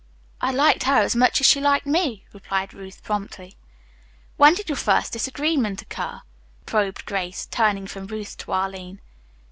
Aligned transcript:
"I 0.41 0.49
liked 0.49 0.85
her 0.85 0.97
as 0.97 1.15
much 1.15 1.41
as 1.41 1.47
she 1.47 1.61
liked 1.61 1.85
me," 1.85 2.25
replied 2.33 2.73
Ruth 2.73 3.03
promptly. 3.03 3.55
"When 4.35 4.55
did 4.55 4.67
your 4.67 4.75
first 4.75 5.13
disagreement 5.13 5.83
occur?" 5.83 6.23
probed 6.65 7.05
Grace, 7.05 7.45
turning 7.45 7.85
from 7.85 8.07
Ruth 8.07 8.35
to 8.37 8.51
Arline. 8.51 8.99